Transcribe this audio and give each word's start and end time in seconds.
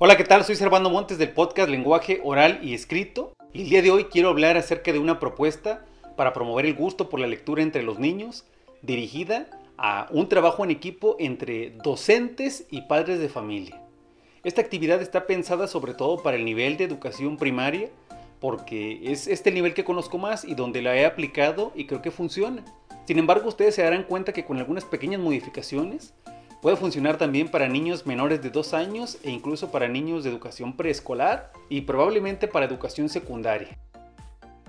Hola, 0.00 0.16
¿qué 0.16 0.22
tal? 0.22 0.44
Soy 0.44 0.54
Servando 0.54 0.90
Montes 0.90 1.18
del 1.18 1.30
podcast 1.30 1.68
Lenguaje 1.68 2.20
Oral 2.22 2.60
y 2.62 2.72
Escrito. 2.72 3.32
Y 3.52 3.62
el 3.62 3.68
día 3.68 3.82
de 3.82 3.90
hoy 3.90 4.04
quiero 4.04 4.28
hablar 4.28 4.56
acerca 4.56 4.92
de 4.92 5.00
una 5.00 5.18
propuesta 5.18 5.84
para 6.14 6.32
promover 6.32 6.66
el 6.66 6.76
gusto 6.76 7.08
por 7.08 7.18
la 7.18 7.26
lectura 7.26 7.64
entre 7.64 7.82
los 7.82 7.98
niños, 7.98 8.44
dirigida 8.80 9.48
a 9.76 10.06
un 10.12 10.28
trabajo 10.28 10.62
en 10.62 10.70
equipo 10.70 11.16
entre 11.18 11.70
docentes 11.82 12.64
y 12.70 12.82
padres 12.82 13.18
de 13.18 13.28
familia. 13.28 13.82
Esta 14.44 14.60
actividad 14.60 15.02
está 15.02 15.26
pensada 15.26 15.66
sobre 15.66 15.94
todo 15.94 16.22
para 16.22 16.36
el 16.36 16.44
nivel 16.44 16.76
de 16.76 16.84
educación 16.84 17.36
primaria, 17.36 17.90
porque 18.38 19.00
es 19.02 19.26
este 19.26 19.50
nivel 19.50 19.74
que 19.74 19.82
conozco 19.82 20.16
más 20.16 20.44
y 20.44 20.54
donde 20.54 20.80
la 20.80 20.94
he 20.94 21.06
aplicado 21.06 21.72
y 21.74 21.86
creo 21.86 22.02
que 22.02 22.12
funciona. 22.12 22.64
Sin 23.04 23.18
embargo, 23.18 23.48
ustedes 23.48 23.74
se 23.74 23.82
darán 23.82 24.04
cuenta 24.04 24.32
que 24.32 24.44
con 24.44 24.58
algunas 24.58 24.84
pequeñas 24.84 25.20
modificaciones 25.20 26.14
Puede 26.60 26.76
funcionar 26.76 27.18
también 27.18 27.48
para 27.48 27.68
niños 27.68 28.04
menores 28.04 28.42
de 28.42 28.50
2 28.50 28.74
años 28.74 29.18
e 29.22 29.30
incluso 29.30 29.70
para 29.70 29.86
niños 29.86 30.24
de 30.24 30.30
educación 30.30 30.76
preescolar 30.76 31.52
y 31.68 31.82
probablemente 31.82 32.48
para 32.48 32.66
educación 32.66 33.08
secundaria. 33.08 33.78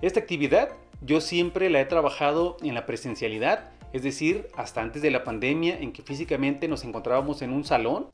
Esta 0.01 0.19
actividad 0.19 0.69
yo 1.01 1.19
siempre 1.19 1.69
la 1.69 1.81
he 1.81 1.85
trabajado 1.85 2.57
en 2.61 2.75
la 2.75 2.85
presencialidad, 2.85 3.71
es 3.91 4.03
decir, 4.03 4.49
hasta 4.55 4.81
antes 4.81 5.01
de 5.01 5.09
la 5.09 5.23
pandemia 5.23 5.79
en 5.79 5.91
que 5.91 6.03
físicamente 6.03 6.67
nos 6.67 6.83
encontrábamos 6.83 7.41
en 7.41 7.51
un 7.51 7.63
salón, 7.63 8.07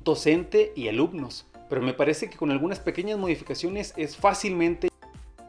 docente 0.00 0.72
y 0.74 0.88
alumnos. 0.88 1.46
Pero 1.68 1.82
me 1.82 1.94
parece 1.94 2.28
que 2.28 2.36
con 2.36 2.50
algunas 2.50 2.80
pequeñas 2.80 3.18
modificaciones 3.18 3.94
es 3.96 4.16
fácilmente 4.16 4.88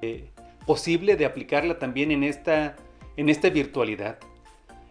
eh, 0.03 0.29
posible 0.67 1.15
de 1.15 1.25
aplicarla 1.25 1.79
también 1.79 2.11
en 2.11 2.23
esta, 2.23 2.75
en 3.17 3.29
esta 3.29 3.49
virtualidad. 3.49 4.19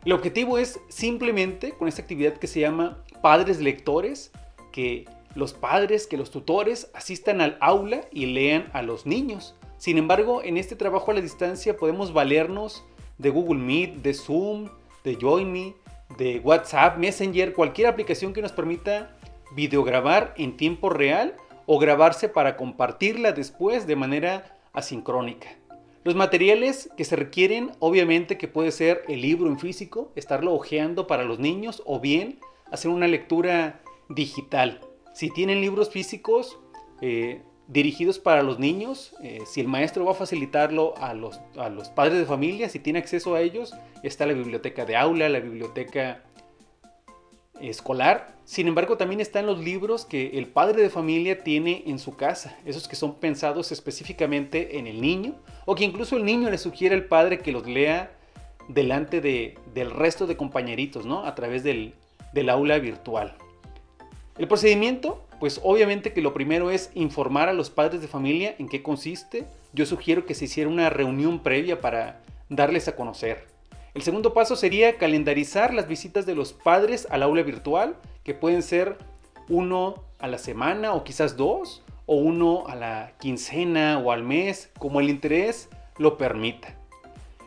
El 0.05 0.13
objetivo 0.13 0.59
es 0.59 0.81
simplemente 0.89 1.73
con 1.73 1.89
esta 1.89 2.03
actividad 2.03 2.35
que 2.35 2.47
se 2.47 2.61
llama 2.61 3.03
Padres 3.23 3.61
Lectores, 3.61 4.33
que 4.71 5.07
los 5.35 5.55
padres, 5.55 6.07
que 6.07 6.19
los 6.19 6.31
tutores 6.31 6.91
asistan 6.93 7.41
al 7.41 7.57
aula 7.61 8.03
y 8.13 8.27
lean 8.27 8.69
a 8.75 8.83
los 8.83 9.07
niños. 9.07 9.55
Sin 9.79 9.97
embargo, 9.97 10.43
en 10.43 10.59
este 10.59 10.77
trabajo 10.77 11.11
a 11.11 11.15
la 11.15 11.23
distancia 11.23 11.79
podemos 11.79 12.13
valernos 12.13 12.85
de 13.17 13.31
Google 13.31 13.61
Meet, 13.61 14.03
de 14.03 14.13
Zoom, 14.13 14.69
de 15.05 15.17
JoinMe, 15.19 15.75
de 16.19 16.39
WhatsApp, 16.41 16.99
Messenger, 16.99 17.55
cualquier 17.55 17.89
aplicación 17.89 18.35
que 18.35 18.43
nos 18.43 18.53
permita 18.53 19.17
videograbar 19.55 20.35
en 20.37 20.59
tiempo 20.59 20.91
real 20.91 21.35
o 21.65 21.79
grabarse 21.79 22.29
para 22.29 22.59
compartirla 22.59 23.33
después 23.33 23.87
de 23.87 23.97
manera 23.97 24.59
asincrónica. 24.75 25.49
Los 26.05 26.15
materiales 26.15 26.91
que 26.99 27.05
se 27.07 27.17
requieren, 27.17 27.73
obviamente 27.79 28.37
que 28.37 28.47
puede 28.47 28.73
ser 28.73 29.05
el 29.09 29.23
libro 29.23 29.49
en 29.49 29.59
físico, 29.59 30.13
estarlo 30.17 30.53
hojeando 30.53 31.07
para 31.07 31.25
los 31.25 31.39
niños 31.39 31.83
o 31.87 31.99
bien 31.99 32.41
hacer 32.71 32.91
una 32.91 33.09
lectura 33.09 33.81
digital. 34.11 34.81
Si 35.15 35.31
tienen 35.31 35.63
libros 35.63 35.89
físicos 35.89 36.59
eh, 37.01 37.41
dirigidos 37.69 38.19
para 38.19 38.43
los 38.43 38.59
niños, 38.59 39.15
eh, 39.23 39.39
si 39.47 39.63
el 39.63 39.69
maestro 39.69 40.05
va 40.05 40.13
a 40.13 40.15
facilitarlo 40.15 40.95
a 40.99 41.15
los, 41.15 41.41
a 41.57 41.71
los 41.71 41.89
padres 41.89 42.19
de 42.19 42.27
familia, 42.27 42.69
si 42.69 42.81
tiene 42.81 42.99
acceso 42.99 43.35
a 43.35 43.41
ellos, 43.41 43.75
está 44.03 44.27
la 44.27 44.35
biblioteca 44.35 44.85
de 44.85 44.97
aula, 44.97 45.31
la 45.31 45.41
biblioteca 45.41 46.23
escolar. 47.61 48.35
Sin 48.45 48.69
embargo, 48.69 48.97
también 48.97 49.21
están 49.21 49.47
los 49.47 49.59
libros 49.59 50.05
que 50.05 50.39
el 50.39 50.47
padre 50.47 50.83
de 50.83 50.91
familia 50.91 51.43
tiene 51.43 51.85
en 51.87 51.99
su 51.99 52.17
casa, 52.17 52.59
esos 52.65 52.89
que 52.89 52.97
son 52.97 53.15
pensados 53.15 53.73
específicamente 53.73 54.79
en 54.79 54.87
el 54.87 55.01
niño, 55.01 55.35
o 55.65 55.75
que 55.75 55.85
incluso 55.85 56.17
el 56.17 56.25
niño 56.25 56.51
le 56.51 56.59
sugiere 56.59 56.95
al 56.95 57.05
padre 57.05 57.39
que 57.39 57.53
los 57.53 57.67
lea 57.67 58.13
delante 58.69 59.21
de, 59.21 59.57
del 59.75 59.91
resto 59.91 60.27
de 60.27 60.37
compañeritos, 60.37 61.07
¿no? 61.07 61.25
A 61.25 61.35
través 61.35 61.63
del, 61.65 61.95
del 62.33 62.49
aula 62.51 62.79
virtual. 62.79 63.37
El 64.37 64.49
procedimiento, 64.49 65.25
pues 65.39 65.61
obviamente 65.63 66.13
que 66.13 66.21
lo 66.21 66.35
primero 66.35 66.71
es 66.71 66.91
informar 66.95 67.49
a 67.49 67.53
los 67.53 67.71
padres 67.71 68.01
de 68.01 68.09
familia 68.09 68.55
en 68.59 68.69
qué 68.69 68.83
consiste. 68.83 69.47
Yo 69.73 69.87
sugiero 69.87 70.27
que 70.27 70.35
se 70.35 70.47
hiciera 70.47 70.69
una 70.69 70.91
reunión 70.91 71.41
previa 71.41 71.81
para 71.81 72.21
darles 72.49 72.89
a 72.89 72.97
conocer. 72.97 73.54
El 73.95 74.03
segundo 74.03 74.35
paso 74.35 74.57
sería 74.57 74.99
calendarizar 74.99 75.73
las 75.73 75.87
visitas 75.87 76.27
de 76.27 76.35
los 76.35 76.53
padres 76.53 77.07
al 77.11 77.23
aula 77.23 77.43
virtual, 77.43 77.97
que 78.25 78.35
pueden 78.35 78.65
ser 78.65 78.99
uno 79.49 80.03
a 80.19 80.27
la 80.27 80.39
semana 80.39 80.95
o 80.95 81.05
quizás 81.05 81.37
dos, 81.37 81.85
o 82.07 82.17
uno 82.17 82.65
a 82.67 82.75
la 82.75 83.13
quincena 83.21 83.99
o 83.99 84.11
al 84.11 84.25
mes, 84.25 84.71
como 84.81 84.99
el 84.99 85.09
interés 85.09 85.69
lo 85.97 86.19
permita. 86.19 86.75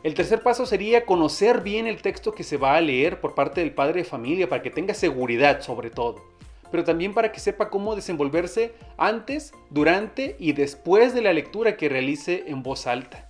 El 0.03 0.13
tercer 0.13 0.41
paso 0.41 0.65
sería 0.65 1.05
conocer 1.05 1.61
bien 1.61 1.85
el 1.85 2.01
texto 2.01 2.31
que 2.31 2.45
se 2.45 2.55
va 2.55 2.77
a 2.77 2.81
leer 2.81 3.19
por 3.19 3.35
parte 3.35 3.59
del 3.59 3.73
padre 3.73 4.03
de 4.03 4.09
familia 4.09 4.47
para 4.47 4.61
que 4.61 4.69
tenga 4.69 4.93
seguridad 4.93 5.59
sobre 5.59 5.89
todo, 5.89 6.23
pero 6.71 6.85
también 6.85 7.13
para 7.13 7.33
que 7.33 7.41
sepa 7.41 7.69
cómo 7.69 7.93
desenvolverse 7.93 8.73
antes, 8.95 9.53
durante 9.69 10.37
y 10.39 10.53
después 10.53 11.13
de 11.13 11.23
la 11.23 11.33
lectura 11.33 11.75
que 11.75 11.89
realice 11.89 12.45
en 12.47 12.63
voz 12.63 12.87
alta. 12.87 13.29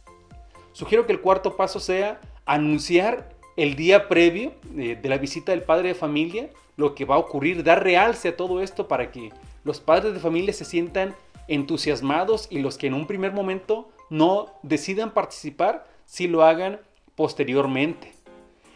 Sugiero 0.71 1.07
que 1.07 1.13
el 1.13 1.21
cuarto 1.21 1.57
paso 1.57 1.79
sea 1.79 2.21
anunciar 2.47 3.29
el 3.55 3.75
día 3.75 4.07
previo 4.07 4.53
de, 4.71 4.99
la 5.03 5.17
visita 5.17 5.51
del 5.51 5.63
padre 5.63 5.89
de 5.89 5.95
familia 5.95 6.49
lo 6.77 6.93
que 6.95 7.05
va 7.05 7.15
a 7.15 7.19
ocurrir, 7.19 7.63
dar 7.63 7.83
realce 7.83 8.29
a 8.29 8.37
todo 8.37 8.61
esto 8.61 8.87
para 8.87 9.11
que 9.11 9.31
los 9.63 9.79
padres 9.79 10.13
de 10.13 10.19
familia 10.19 10.53
se 10.53 10.63
sientan 10.63 11.15
entusiasmados 11.47 12.47
y 12.51 12.59
los 12.59 12.77
que 12.77 12.87
en 12.87 12.93
un 12.93 13.07
primer 13.07 13.33
momento 13.33 13.89
no 14.09 14.47
decidan 14.61 15.13
participar, 15.13 15.87
si 16.05 16.27
lo 16.27 16.43
hagan 16.43 16.79
posteriormente. 17.15 18.13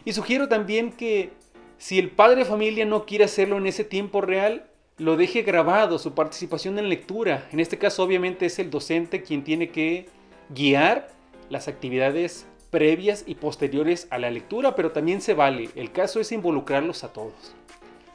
Y 0.04 0.12
sugiero 0.12 0.48
también 0.48 0.90
que 0.90 1.30
si 1.78 1.98
el 1.98 2.10
padre 2.10 2.40
de 2.40 2.44
familia 2.44 2.84
no 2.84 3.06
quiere 3.06 3.24
hacerlo 3.24 3.56
en 3.56 3.66
ese 3.66 3.84
tiempo 3.84 4.20
real, 4.20 4.66
lo 4.98 5.16
deje 5.16 5.42
grabado, 5.42 5.98
su 5.98 6.12
participación 6.12 6.78
en 6.78 6.88
lectura. 6.88 7.48
En 7.52 7.60
este 7.60 7.78
caso 7.78 8.02
obviamente 8.02 8.46
es 8.46 8.58
el 8.58 8.70
docente 8.70 9.22
quien 9.22 9.44
tiene 9.44 9.70
que 9.70 10.08
guiar 10.50 11.08
las 11.50 11.68
actividades 11.68 12.46
previas 12.72 13.24
y 13.26 13.34
posteriores 13.34 14.08
a 14.10 14.18
la 14.18 14.30
lectura, 14.30 14.74
pero 14.74 14.92
también 14.92 15.20
se 15.20 15.34
vale. 15.34 15.68
El 15.76 15.92
caso 15.92 16.20
es 16.20 16.32
involucrarlos 16.32 17.04
a 17.04 17.12
todos. 17.12 17.54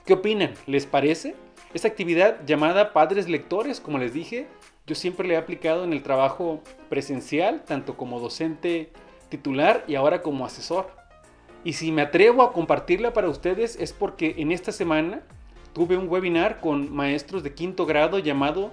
¿Qué 0.04 0.14
opinan? 0.14 0.56
¿Les 0.66 0.88
parece? 0.88 1.36
Esta 1.76 1.88
actividad 1.88 2.44
llamada 2.44 2.92
Padres 2.92 3.30
Lectores, 3.30 3.80
como 3.80 4.00
les 4.00 4.14
dije, 4.14 4.48
yo 4.88 4.96
siempre 4.96 5.28
le 5.28 5.36
he 5.36 5.38
aplicado 5.38 5.84
en 5.84 5.94
el 5.94 6.02
trabajo 6.02 6.62
presencial, 6.90 7.64
tanto 7.66 7.98
como 7.98 8.20
docente 8.20 8.92
titular 9.30 9.84
y 9.88 9.94
ahora 9.94 10.24
como 10.24 10.44
asesor. 10.44 10.90
Y 11.64 11.74
si 11.74 11.92
me 11.92 12.02
atrevo 12.02 12.42
a 12.42 12.52
compartirla 12.52 13.14
para 13.14 13.30
ustedes 13.30 13.78
es 13.80 13.94
porque 13.94 14.36
en 14.40 14.52
esta 14.52 14.72
semana 14.72 15.22
tuve 15.74 15.98
un 15.98 16.10
webinar 16.10 16.62
con 16.62 16.92
maestros 16.92 17.44
de 17.44 17.54
quinto 17.54 17.86
grado 17.86 18.18
llamado 18.18 18.72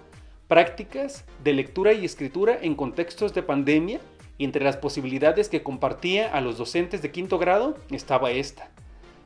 Prácticas 0.49 1.27
de 1.43 1.53
lectura 1.53 1.93
y 1.93 2.07
escritura 2.07 2.57
en 2.61 2.75
contextos 2.75 3.35
de 3.35 3.43
pandemia 3.43 4.01
y 4.39 4.45
entre 4.45 4.65
las 4.65 4.77
posibilidades 4.77 5.49
que 5.49 5.63
compartía 5.63 6.33
a 6.33 6.41
los 6.41 6.59
docentes 6.59 7.03
de 7.03 7.11
quinto 7.11 7.39
grado 7.39 7.77
estaba 7.91 8.31
esta. 8.31 8.71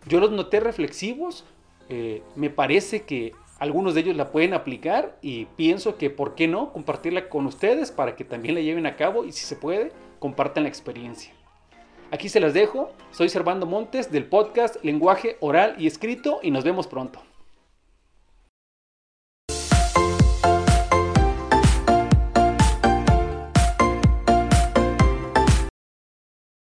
Yo 0.07 0.21
los 0.21 0.31
noté 0.31 0.61
reflexivos, 0.61 1.45
eh, 1.89 2.23
me 2.37 2.51
parece 2.51 3.03
que 3.03 3.33
algunos 3.59 3.95
de 3.95 4.03
ellos 4.03 4.17
la 4.17 4.31
pueden 4.31 4.55
aplicar 4.55 5.19
y 5.21 5.47
pienso 5.57 5.97
que, 5.97 6.11
¿por 6.11 6.35
qué 6.35 6.47
no?, 6.47 6.73
compartirla 6.73 7.29
con 7.29 7.47
ustedes 7.47 7.91
para 7.91 8.15
que 8.15 8.25
también 8.25 8.55
la 8.55 8.61
lleven 8.61 8.87
a 8.87 8.97
cabo 8.97 9.25
y 9.25 9.33
si 9.33 9.45
se 9.45 9.57
puede, 9.57 9.93
compartan 10.19 10.63
la 10.65 10.69
experiencia. 10.69 11.33
Aquí 12.11 12.29
se 12.29 12.41
las 12.41 12.55
dejo, 12.55 12.93
soy 13.11 13.29
Servando 13.29 13.67
Montes 13.67 14.11
del 14.11 14.27
podcast 14.27 14.83
Lenguaje 14.83 15.37
Oral 15.41 15.75
y 15.79 15.87
Escrito 15.87 16.41
y 16.43 16.51
nos 16.51 16.65
vemos 16.65 16.87
pronto. 16.87 17.21